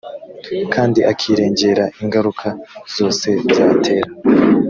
kandi 0.73 0.99
akirengera 1.11 1.85
ingaruka 2.01 2.47
zose 2.95 3.27
byatera 3.49 4.09